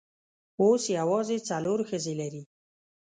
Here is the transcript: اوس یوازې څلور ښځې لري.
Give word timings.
اوس 0.61 0.83
یوازې 0.97 1.37
څلور 1.49 1.79
ښځې 1.89 2.13
لري. 2.21 2.43